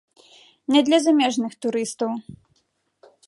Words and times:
Не 0.75 0.81
для 0.87 0.99
замежных 1.07 1.51
турыстаў. 1.65 2.11